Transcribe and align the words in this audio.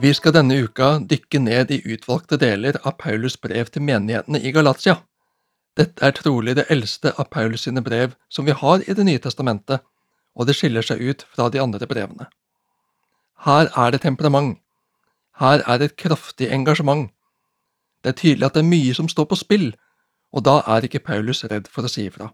Vi 0.00 0.14
skal 0.16 0.32
denne 0.32 0.56
uka 0.64 0.94
dykke 1.04 1.38
ned 1.44 1.72
i 1.74 1.76
utvalgte 1.92 2.38
deler 2.40 2.78
av 2.88 2.94
Paulus 3.02 3.34
brev 3.36 3.68
til 3.68 3.82
menighetene 3.84 4.38
i 4.40 4.52
Galatia. 4.56 4.94
Dette 5.76 6.00
er 6.06 6.14
trolig 6.16 6.54
det 6.56 6.64
eldste 6.72 7.12
av 7.20 7.28
Paulus 7.28 7.66
sine 7.66 7.82
brev 7.84 8.14
som 8.32 8.48
vi 8.48 8.56
har 8.56 8.80
i 8.80 8.96
Det 8.96 9.04
nye 9.04 9.20
testamentet, 9.20 9.84
og 10.32 10.46
det 10.46 10.56
skiller 10.56 10.80
seg 10.80 11.04
ut 11.04 11.26
fra 11.34 11.50
de 11.52 11.60
andre 11.60 11.84
brevene. 11.86 12.30
Her 13.44 13.68
er 13.76 13.90
det 13.92 14.00
temperament. 14.00 14.58
Her 15.36 15.60
er 15.68 15.78
det 15.78 15.90
et 15.90 16.00
kraftig 16.00 16.48
engasjement. 16.48 17.10
Det 18.02 18.14
er 18.14 18.20
tydelig 18.24 18.46
at 18.46 18.54
det 18.54 18.64
er 18.64 18.72
mye 18.72 18.94
som 18.94 19.08
står 19.08 19.28
på 19.28 19.36
spill, 19.36 19.72
og 20.32 20.48
da 20.48 20.62
er 20.66 20.80
ikke 20.80 21.04
Paulus 21.04 21.44
redd 21.44 21.68
for 21.68 21.84
å 21.84 21.92
si 21.92 22.08
ifra. 22.08 22.32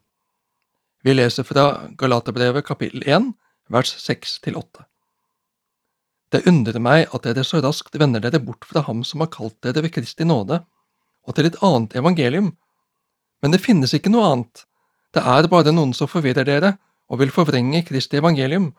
Vi 1.03 1.19
leser 1.19 1.43
fra 1.43 1.89
Galaterbrevet 1.99 2.63
kapittel 2.65 3.03
1, 3.03 3.33
vers 3.75 3.97
6–8. 4.07 4.87
Det 6.37 6.43
undrer 6.51 6.77
meg 6.85 7.07
at 7.17 7.25
dere 7.25 7.41
så 7.49 7.63
raskt 7.65 7.95
vender 7.97 8.21
dere 8.21 8.43
bort 8.45 8.67
fra 8.69 8.83
ham 8.85 9.01
som 9.09 9.23
har 9.25 9.31
kalt 9.33 9.57
dere 9.65 9.81
ved 9.87 9.95
Kristi 9.95 10.27
nåde, 10.29 10.59
og 11.25 11.37
til 11.37 11.49
et 11.49 11.57
annet 11.65 11.97
evangelium. 11.97 12.51
Men 13.41 13.55
det 13.55 13.63
finnes 13.65 13.95
ikke 13.97 14.13
noe 14.13 14.27
annet, 14.33 14.67
det 15.17 15.23
er 15.25 15.49
bare 15.49 15.73
noen 15.73 15.95
som 15.97 16.11
forvirrer 16.13 16.45
dere 16.45 16.75
og 17.09 17.23
vil 17.23 17.33
forvrenge 17.33 17.87
Kristi 17.89 18.21
evangelium. 18.21 18.75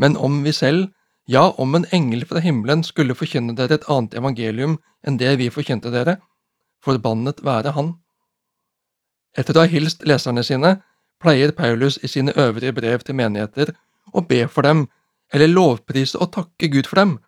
Men 0.00 0.16
om 0.16 0.40
vi 0.46 0.56
selv, 0.56 0.88
ja, 1.28 1.50
om 1.60 1.76
en 1.76 1.84
engel 1.92 2.24
fra 2.24 2.40
himmelen 2.40 2.86
skulle 2.86 3.18
forkynne 3.18 3.52
dere 3.58 3.76
et 3.76 3.86
annet 3.92 4.16
evangelium 4.16 4.78
enn 5.04 5.20
det 5.20 5.36
vi 5.42 5.52
forkynte 5.52 5.92
dere, 5.92 6.16
forbannet 6.80 7.44
være 7.44 7.76
han. 7.76 7.92
Etter 9.36 9.58
å 9.58 9.66
ha 9.66 9.68
hilst 9.68 10.08
leserne 10.08 10.46
sine, 10.46 10.78
pleier 11.20 11.52
Paulus 11.52 12.00
i 12.00 12.08
sine 12.08 12.32
øvrige 12.40 12.72
brev 12.72 13.04
til 13.04 13.20
menigheter 13.20 13.76
å 14.16 14.24
be 14.24 14.46
for 14.48 14.64
dem 14.64 14.86
eller 15.34 15.50
lovprise 15.50 16.18
og 16.18 16.32
takke 16.36 16.70
Gud 16.70 16.88
for 16.88 17.00
dem, 17.00 17.18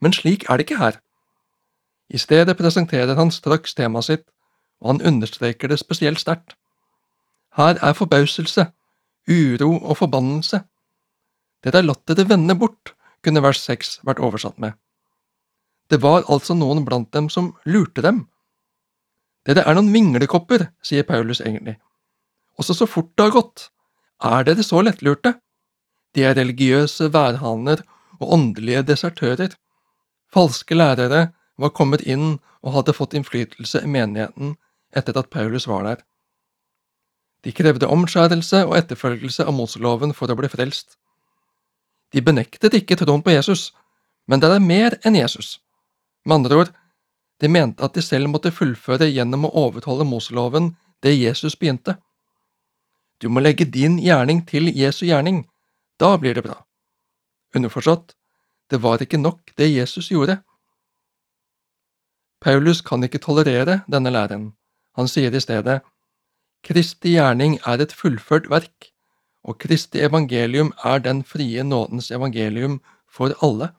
men 0.00 0.14
slik 0.16 0.48
er 0.48 0.58
det 0.58 0.66
ikke 0.66 0.80
her. 0.80 0.98
I 2.12 2.18
stedet 2.18 2.56
presenterer 2.56 3.14
han 3.16 3.30
straks 3.30 3.74
temaet 3.74 4.08
sitt, 4.08 4.24
og 4.80 4.94
han 4.94 5.06
understreker 5.12 5.68
det 5.68 5.78
spesielt 5.80 6.20
sterkt. 6.20 6.56
Her 7.56 7.78
er 7.84 7.92
forbauselse, 7.96 8.66
uro 9.28 9.70
og 9.76 9.96
forbannelse. 10.00 10.62
Dere 11.64 11.78
har 11.78 11.86
latt 11.86 12.06
dere 12.08 12.28
vende 12.28 12.56
bort, 12.58 12.94
kunne 13.22 13.42
vers 13.44 13.60
seks 13.62 14.00
vært 14.02 14.20
oversatt 14.24 14.58
med. 14.58 14.72
Det 15.92 16.00
var 16.02 16.24
altså 16.32 16.56
noen 16.56 16.84
blant 16.84 17.12
dem 17.14 17.28
som 17.30 17.52
lurte 17.68 18.02
dem. 18.02 18.24
Dere 19.46 19.64
er 19.66 19.76
noen 19.76 19.92
vinglekopper, 19.92 20.70
sier 20.82 21.06
Paulus 21.06 21.42
egentlig. 21.44 21.76
Også 22.58 22.74
så 22.74 22.88
fort 22.88 23.12
det 23.16 23.28
har 23.28 23.34
gått. 23.36 23.68
Er 24.24 24.44
dere 24.46 24.64
så 24.66 24.82
lettlurte? 24.82 25.36
De 26.14 26.24
er 26.24 26.36
religiøse 26.36 27.12
værhaner 27.12 27.82
og 28.20 28.32
åndelige 28.36 28.82
desertører. 28.82 29.54
Falske 30.32 30.74
lærere 30.74 31.32
var 31.58 31.74
kommet 31.76 32.04
inn 32.04 32.38
og 32.62 32.74
hadde 32.76 32.94
fått 32.96 33.14
innflytelse 33.18 33.82
i 33.84 33.90
menigheten 33.90 34.56
etter 34.96 35.16
at 35.18 35.30
Paulus 35.30 35.66
var 35.68 35.86
der. 35.88 36.02
De 37.42 37.52
krevde 37.52 37.88
omskjærelse 37.90 38.62
og 38.68 38.76
etterfølgelse 38.78 39.46
av 39.48 39.56
Moseloven 39.56 40.12
for 40.14 40.30
å 40.30 40.36
bli 40.38 40.50
frelst. 40.52 40.96
De 42.12 42.22
benektet 42.22 42.76
ikke 42.76 42.98
troen 43.00 43.24
på 43.24 43.32
Jesus, 43.34 43.72
men 44.28 44.40
det 44.40 44.52
er 44.52 44.62
mer 44.62 44.98
enn 45.02 45.16
Jesus. 45.18 45.56
Med 46.24 46.42
andre 46.42 46.60
ord, 46.62 46.72
de 47.42 47.48
mente 47.50 47.82
at 47.82 47.96
de 47.96 48.04
selv 48.04 48.30
måtte 48.30 48.54
fullføre 48.54 49.08
gjennom 49.10 49.48
å 49.48 49.54
overholde 49.64 50.06
Moseloven 50.06 50.74
det 51.02 51.16
Jesus 51.16 51.56
begynte. 51.58 51.96
Du 53.18 53.28
må 53.28 53.42
legge 53.42 53.66
din 53.66 53.98
gjerning 53.98 54.44
til 54.46 54.70
Jesu 54.70 55.06
gjerning, 55.08 55.42
da 56.02 56.16
blir 56.18 56.34
det 56.34 56.42
bra. 56.42 56.58
Underforstått, 57.54 58.16
det 58.70 58.80
var 58.82 59.02
ikke 59.02 59.20
nok 59.20 59.52
det 59.56 59.68
Jesus 59.70 60.10
gjorde. 60.10 60.40
Paulus 62.42 62.80
kan 62.82 63.04
ikke 63.06 63.22
tolerere 63.22 63.82
denne 63.86 64.10
læren. 64.10 64.48
Han 64.98 65.08
sier 65.08 65.34
i 65.34 65.40
stedet, 65.40 65.82
Kristi 66.66 67.14
gjerning 67.14 67.58
er 67.66 67.82
et 67.82 67.94
fullført 67.94 68.48
verk, 68.50 68.88
og 69.46 69.58
Kristi 69.62 70.02
evangelium 70.02 70.72
er 70.84 70.98
den 71.02 71.22
frie 71.26 71.62
nådens 71.62 72.10
evangelium 72.10 72.80
for 73.10 73.34
alle. 73.42 73.70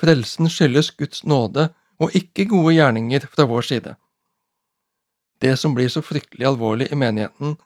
Frelsen 0.00 0.48
skyldes 0.52 0.90
Guds 0.96 1.24
nåde 1.24 1.70
og 2.00 2.16
ikke 2.16 2.48
gode 2.48 2.74
gjerninger 2.76 3.28
fra 3.32 3.44
vår 3.48 3.68
side. 3.70 3.94
Det 5.40 5.56
som 5.58 5.74
blir 5.76 5.88
så 5.92 6.00
fryktelig 6.04 6.48
alvorlig 6.48 6.88
i 6.92 6.96
menigheten, 6.96 7.56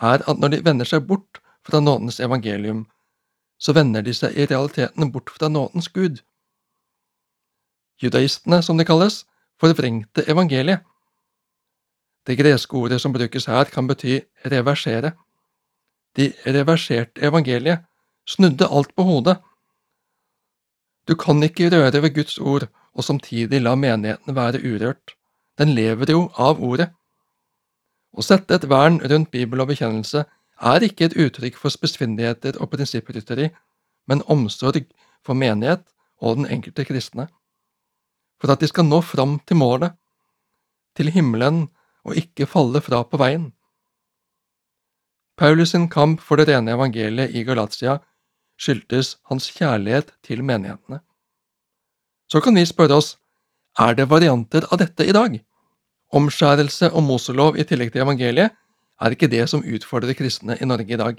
er 0.00 0.22
at 0.26 0.38
når 0.38 0.54
de 0.54 0.64
vender 0.66 0.86
seg 0.86 1.06
bort 1.06 1.42
fra 1.66 1.80
nådens 1.80 2.20
evangelium, 2.20 2.86
så 3.58 3.72
vender 3.72 4.02
de 4.02 4.14
seg 4.14 4.36
i 4.36 4.46
realiteten 4.46 5.12
bort 5.12 5.30
fra 5.30 5.48
nådens 5.48 5.88
Gud. 5.88 6.22
Judaistene, 8.02 8.62
som 8.62 8.78
de 8.78 8.84
kalles, 8.88 9.24
forvrengte 9.60 10.24
evangeliet. 10.28 10.80
Det 12.26 12.38
greske 12.38 12.76
ordet 12.76 13.00
som 13.00 13.12
brukes 13.12 13.46
her, 13.46 13.64
kan 13.64 13.86
bety 13.88 14.20
reversere. 14.44 15.12
De 16.16 16.32
reverserte 16.46 17.20
evangeliet, 17.26 17.84
snudde 18.26 18.68
alt 18.68 18.94
på 18.96 19.02
hodet. 19.02 19.36
Du 21.08 21.14
kan 21.16 21.42
ikke 21.42 21.70
røre 21.72 22.02
ved 22.02 22.14
Guds 22.14 22.38
ord 22.38 22.68
og 22.94 23.04
samtidig 23.04 23.60
la 23.60 23.74
menigheten 23.74 24.36
være 24.36 24.60
urørt. 24.64 25.16
Den 25.58 25.74
lever 25.74 26.10
jo 26.10 26.28
av 26.38 26.60
ordet. 26.62 26.90
Å 28.16 28.22
sette 28.24 28.56
et 28.56 28.68
vern 28.68 28.98
rundt 29.10 29.30
Bibel 29.30 29.60
og 29.62 29.70
bekjennelse 29.70 30.24
er 30.60 30.84
ikke 30.84 31.08
et 31.08 31.16
uttrykk 31.16 31.56
for 31.56 31.72
spissfindigheter 31.72 32.58
og 32.60 32.70
prinsipprytteri, 32.74 33.48
men 34.08 34.24
omsorg 34.28 34.84
for 35.24 35.34
menighet 35.34 35.84
og 36.20 36.40
den 36.40 36.50
enkelte 36.52 36.84
kristne, 36.84 37.28
for 38.40 38.52
at 38.52 38.60
de 38.60 38.68
skal 38.68 38.88
nå 38.88 39.00
fram 39.04 39.38
til 39.46 39.60
målet, 39.60 39.96
til 40.96 41.12
himmelen 41.14 41.68
og 42.04 42.16
ikke 42.16 42.48
falle 42.48 42.80
fra 42.84 43.02
på 43.04 43.20
veien. 43.20 43.50
Paulus 45.40 45.72
sin 45.72 45.88
kamp 45.88 46.20
for 46.20 46.36
det 46.36 46.50
rene 46.50 46.74
evangeliet 46.76 47.32
i 47.36 47.44
Galatia 47.48 47.98
skyldtes 48.60 49.16
hans 49.30 49.48
kjærlighet 49.56 50.12
til 50.26 50.42
menighetene. 50.44 51.00
Så 52.28 52.42
kan 52.44 52.54
vi 52.54 52.66
spørre 52.68 52.98
oss, 53.00 53.16
er 53.78 53.94
det 53.96 54.10
varianter 54.10 54.66
av 54.68 54.80
dette 54.82 55.06
i 55.06 55.14
dag? 55.16 55.38
Omskjærelse 56.12 56.90
og 56.90 57.06
Moselov 57.06 57.56
i 57.56 57.64
tillegg 57.64 57.92
til 57.94 58.04
evangeliet 58.04 58.56
er 59.00 59.14
ikke 59.14 59.30
det 59.32 59.46
som 59.48 59.64
utfordrer 59.64 60.16
kristne 60.18 60.56
i 60.60 60.68
Norge 60.68 60.94
i 60.94 61.00
dag. 61.00 61.16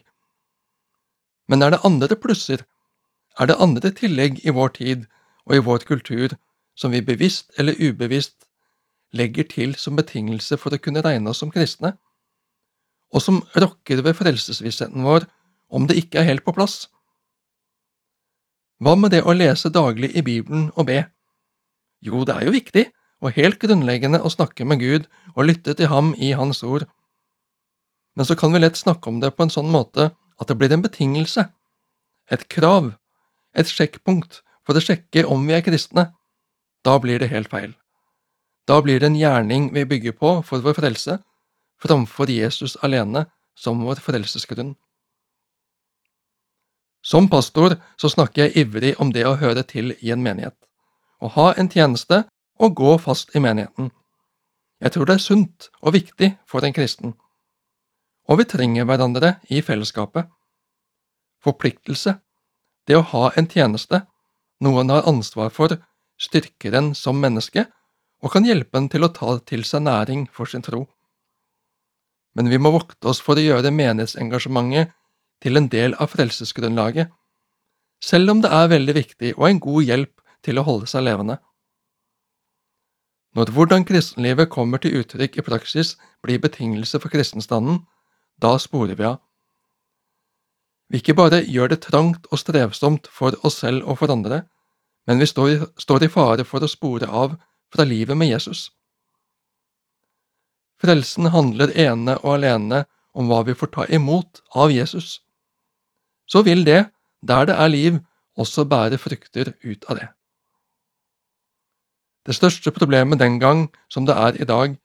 Men 1.49 1.61
er 1.65 1.73
det 1.73 1.81
andre 1.87 2.15
plusser, 2.15 2.63
er 3.39 3.49
det 3.49 3.59
andre 3.59 3.91
tillegg 3.95 4.39
i 4.45 4.53
vår 4.53 4.75
tid 4.77 5.07
og 5.47 5.55
i 5.55 5.65
vår 5.65 5.85
kultur 5.87 6.35
som 6.77 6.93
vi 6.93 7.01
bevisst 7.01 7.51
eller 7.59 7.79
ubevisst 7.79 8.45
legger 9.13 9.47
til 9.49 9.75
som 9.75 9.97
betingelse 9.99 10.57
for 10.57 10.73
å 10.73 10.79
kunne 10.79 11.03
regne 11.03 11.31
oss 11.31 11.41
som 11.43 11.51
kristne, 11.51 11.95
og 13.11 13.23
som 13.23 13.41
rokker 13.59 13.99
ved 14.05 14.15
frelsesvissheten 14.15 15.03
vår 15.03 15.27
om 15.71 15.87
det 15.87 15.97
ikke 15.99 16.21
er 16.21 16.29
helt 16.29 16.45
på 16.45 16.55
plass? 16.55 16.85
Hva 18.81 18.95
med 18.97 19.11
det 19.13 19.25
å 19.27 19.35
lese 19.35 19.69
daglig 19.69 20.13
i 20.15 20.23
Bibelen 20.25 20.69
og 20.75 20.87
be? 20.87 21.03
Jo, 22.01 22.23
det 22.25 22.37
er 22.37 22.47
jo 22.47 22.55
viktig 22.55 22.85
og 23.21 23.35
helt 23.35 23.59
grunnleggende 23.61 24.21
å 24.23 24.31
snakke 24.31 24.65
med 24.65 24.81
Gud 24.81 25.05
og 25.35 25.45
lytte 25.45 25.75
til 25.77 25.91
ham 25.91 26.15
i 26.17 26.31
Hans 26.37 26.63
ord 26.63 26.87
men 28.15 28.25
så 28.25 28.35
kan 28.35 28.53
vi 28.53 28.59
lett 28.59 28.77
snakke 28.77 29.09
om 29.09 29.19
det 29.19 29.31
på 29.35 29.45
en 29.45 29.53
sånn 29.53 29.71
måte 29.71 30.11
at 30.11 30.49
det 30.49 30.57
blir 30.59 30.73
en 30.73 30.83
betingelse, 30.83 31.45
et 32.31 32.47
krav, 32.51 32.93
et 33.55 33.69
sjekkpunkt 33.69 34.41
for 34.65 34.77
å 34.77 34.83
sjekke 34.83 35.25
om 35.27 35.43
vi 35.47 35.55
er 35.55 35.63
kristne. 35.65 36.09
Da 36.83 36.97
blir 36.99 37.21
det 37.21 37.31
helt 37.31 37.51
feil. 37.51 37.75
Da 38.67 38.79
blir 38.81 38.99
det 38.99 39.11
en 39.11 39.19
gjerning 39.19 39.69
vi 39.73 39.85
bygger 39.85 40.15
på 40.17 40.33
for 40.47 40.63
vår 40.63 40.77
frelse, 40.79 41.19
framfor 41.81 42.29
Jesus 42.29 42.77
alene 42.85 43.25
som 43.57 43.81
vår 43.85 44.01
frelsesgrunn. 44.03 44.75
Som 47.01 47.29
pastor 47.29 47.79
så 47.97 48.11
snakker 48.13 48.45
jeg 48.45 48.67
ivrig 48.67 48.93
om 49.01 49.09
det 49.13 49.25
å 49.25 49.37
høre 49.41 49.63
til 49.65 49.95
i 49.99 50.11
en 50.13 50.21
menighet, 50.21 50.57
å 51.21 51.31
ha 51.33 51.51
en 51.57 51.69
tjeneste 51.69 52.23
og 52.61 52.77
gå 52.77 52.97
fast 53.01 53.33
i 53.35 53.41
menigheten. 53.41 53.89
Jeg 54.81 54.93
tror 54.93 55.09
det 55.09 55.17
er 55.17 55.25
sunt 55.25 55.69
og 55.81 55.95
viktig 55.97 56.35
for 56.49 56.65
en 56.65 56.73
kristen 56.73 57.15
og 58.31 58.39
vi 58.39 58.47
trenger 58.47 58.87
hverandre 58.87 59.33
i 59.51 59.59
fellesskapet. 59.65 60.29
Forpliktelse, 61.43 62.15
det 62.87 62.95
å 62.95 63.03
ha 63.11 63.25
en 63.35 63.49
tjeneste, 63.51 64.05
noe 64.63 64.83
en 64.83 64.93
har 64.93 65.07
ansvar 65.09 65.51
for, 65.51 65.75
styrker 66.21 66.77
en 66.77 66.93
som 66.95 67.19
menneske 67.19 67.65
og 68.21 68.31
kan 68.31 68.45
hjelpe 68.45 68.77
en 68.77 68.87
til 68.93 69.03
å 69.03 69.11
ta 69.11 69.35
til 69.49 69.65
seg 69.67 69.83
næring 69.87 70.27
for 70.31 70.47
sin 70.47 70.63
tro. 70.63 70.85
Men 72.37 72.47
vi 72.47 72.61
må 72.61 72.71
vokte 72.71 73.09
oss 73.11 73.19
for 73.19 73.35
å 73.35 73.43
gjøre 73.43 73.73
menighetsengasjementet 73.75 74.93
til 75.41 75.57
en 75.57 75.67
del 75.73 75.97
av 75.99 76.13
frelsesgrunnlaget, 76.13 77.09
selv 78.01 78.31
om 78.31 78.41
det 78.45 78.51
er 78.53 78.69
veldig 78.71 78.93
viktig 78.95 79.31
og 79.35 79.47
en 79.49 79.61
god 79.61 79.89
hjelp 79.89 80.21
til 80.45 80.61
å 80.61 80.65
holde 80.65 80.87
seg 80.89 81.03
levende. 81.09 81.41
Når 83.35 83.51
hvordan 83.55 83.85
kristenlivet 83.87 84.51
kommer 84.51 84.81
til 84.83 85.01
uttrykk 85.01 85.39
i 85.39 85.45
praksis 85.45 85.95
blir 86.23 86.41
betingelse 86.43 86.99
for 86.99 87.11
kristenstanden, 87.13 87.81
da 88.41 88.57
sporer 88.59 88.97
vi 88.97 89.07
av. 89.07 89.19
Vi 90.91 90.99
ikke 90.99 91.15
bare 91.15 91.43
gjør 91.47 91.71
det 91.71 91.83
trangt 91.85 92.27
og 92.31 92.41
strevsomt 92.41 93.07
for 93.07 93.37
oss 93.47 93.61
selv 93.63 93.85
og 93.87 94.01
for 94.01 94.11
andre, 94.11 94.43
men 95.07 95.21
vi 95.21 95.27
står, 95.29 95.69
står 95.79 96.05
i 96.05 96.11
fare 96.11 96.45
for 96.45 96.63
å 96.63 96.69
spore 96.69 97.07
av 97.07 97.37
fra 97.71 97.85
livet 97.87 98.17
med 98.17 98.33
Jesus. 98.33 98.69
Frelsen 100.81 101.29
handler 101.31 101.71
ene 101.77 102.17
og 102.19 102.39
alene 102.39 102.83
om 103.13 103.29
hva 103.29 103.43
vi 103.47 103.55
får 103.55 103.71
ta 103.75 103.85
imot 103.93 104.41
av 104.57 104.71
Jesus. 104.73 105.19
Så 106.25 106.41
vil 106.47 106.65
det, 106.65 106.89
der 107.21 107.47
det 107.47 107.55
er 107.55 107.71
liv, 107.71 107.99
også 108.39 108.65
bære 108.65 108.97
frukter 108.97 109.53
ut 109.61 109.85
av 109.91 109.99
det. 109.99 110.07
Det 112.25 112.35
største 112.37 112.71
problemet 112.71 113.19
den 113.19 113.39
gang, 113.39 113.67
som 113.89 114.05
det 114.05 114.15
er 114.15 114.41
i 114.41 114.47
dag, 114.47 114.75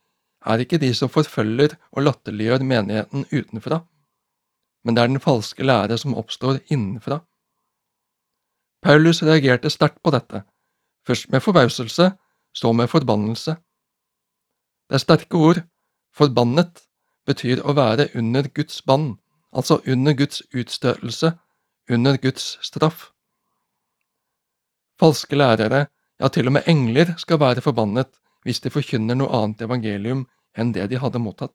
er 0.47 0.63
ikke 0.63 0.81
de 0.83 0.93
som 0.95 1.11
forfølger 1.11 1.77
og 1.93 2.07
latterliggjør 2.07 2.65
menigheten 2.65 3.27
utenfra, 3.33 3.81
men 4.85 4.95
det 4.95 5.03
er 5.03 5.11
den 5.11 5.23
falske 5.23 5.67
lære 5.67 5.99
som 5.99 6.15
oppstår 6.15 6.61
innenfra. 6.71 7.21
Paulus 8.83 9.23
reagerte 9.27 9.71
sterkt 9.71 9.99
på 10.03 10.13
dette, 10.15 10.45
først 11.07 11.31
med 11.33 11.43
forbauselse, 11.43 12.13
så 12.55 12.73
med 12.73 12.89
forbannelse. 12.89 13.57
Det 14.87 14.95
er 14.95 15.03
sterke 15.03 15.37
ord, 15.37 15.63
forbannet 16.15 16.85
betyr 17.27 17.65
å 17.67 17.75
være 17.75 18.09
under 18.15 18.47
Guds 18.55 18.79
bann, 18.87 19.17
altså 19.51 19.81
under 19.87 20.15
Guds 20.15 20.43
utstøtelse, 20.55 21.33
under 21.91 22.17
Guds 22.23 22.59
straff. 22.63 23.11
Falske 25.01 25.37
lærere, 25.37 25.87
ja 26.21 26.31
til 26.33 26.47
og 26.49 26.57
med 26.57 26.71
engler, 26.71 27.17
skal 27.19 27.41
være 27.43 27.65
forbannet 27.65 28.15
hvis 28.47 28.63
de 28.63 28.71
forkynner 28.71 29.19
noe 29.19 29.35
annet 29.35 29.67
evangelium 29.67 30.23
enn 30.57 30.73
det 30.73 30.91
de 30.91 31.01
hadde 31.01 31.23
mottatt. 31.23 31.55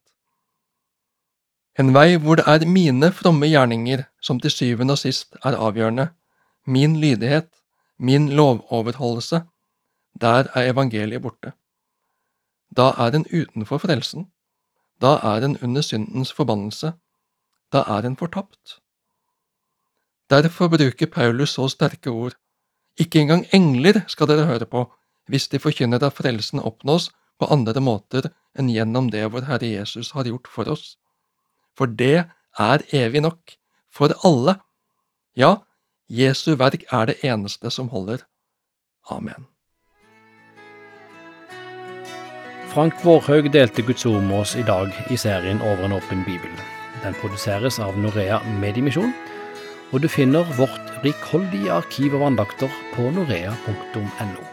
En 1.79 1.93
vei 1.95 2.17
hvor 2.19 2.39
det 2.39 2.45
er 2.47 2.67
mine 2.67 3.11
fromme 3.15 3.47
gjerninger 3.47 4.03
som 4.21 4.39
til 4.39 4.51
syvende 4.51 4.97
og 4.97 5.01
sist 5.01 5.37
er 5.45 5.55
avgjørende, 5.55 6.09
min 6.65 6.99
lydighet, 6.99 7.49
min 7.97 8.29
lovoverholdelse, 8.29 9.41
der 10.21 10.51
er 10.53 10.71
evangeliet 10.73 11.21
borte. 11.21 11.53
Da 12.77 12.91
er 12.97 13.11
den 13.11 13.25
utenfor 13.31 13.77
frelsen, 13.77 14.27
da 15.01 15.17
er 15.23 15.39
den 15.39 15.57
under 15.63 15.81
syndens 15.81 16.33
forbannelse, 16.33 16.93
da 17.73 17.83
er 17.87 18.01
den 18.01 18.17
fortapt. 18.17 18.79
Derfor 20.29 20.67
bruker 20.67 21.07
Paulus 21.11 21.49
så 21.49 21.67
sterke 21.67 22.09
ord. 22.09 22.35
Ikke 22.99 23.19
engang 23.19 23.45
engler 23.53 24.01
skal 24.07 24.27
dere 24.27 24.45
høre 24.45 24.65
på, 24.65 24.85
hvis 25.27 25.47
de 25.47 25.59
forkynner 25.59 26.03
at 26.03 26.13
frelsen 26.13 26.59
oppnås 26.59 27.11
på 27.41 27.49
andre 27.53 27.81
måter 27.81 28.29
enn 28.57 28.69
gjennom 28.69 29.09
det 29.11 29.25
vår 29.33 29.47
Herre 29.49 29.73
Jesus 29.73 30.13
har 30.15 30.29
gjort 30.29 30.49
for 30.51 30.69
oss. 30.69 30.95
For 31.77 31.89
det 31.89 32.27
er 32.59 32.83
evig 32.93 33.23
nok, 33.25 33.55
for 33.91 34.13
alle. 34.27 34.59
Ja, 35.35 35.63
Jesu 36.11 36.53
verk 36.59 36.85
er 36.91 37.07
det 37.09 37.21
eneste 37.23 37.71
som 37.71 37.89
holder. 37.89 38.25
Amen. 39.09 39.47
Frank 42.71 43.01
Vårhaug 43.03 43.49
delte 43.51 43.83
Guds 43.83 44.05
ord 44.07 44.21
med 44.23 44.45
oss 44.45 44.53
i 44.55 44.63
dag 44.63 44.93
i 45.11 45.17
serien 45.19 45.59
Over 45.59 45.89
en 45.89 45.97
åpen 45.97 46.23
bibel. 46.27 46.53
Den 47.03 47.17
produseres 47.19 47.79
av 47.83 47.97
Norea 47.99 48.39
Mediemisjon, 48.61 49.11
og 49.91 50.03
du 50.03 50.07
finner 50.07 50.47
vårt 50.55 51.03
rikholdige 51.03 51.73
arkiv 51.81 52.15
av 52.15 52.29
andakter 52.29 52.71
på 52.95 53.11
norea.no. 53.11 54.50